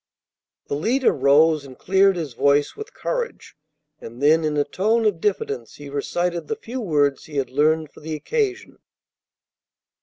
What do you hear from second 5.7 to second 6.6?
he recited the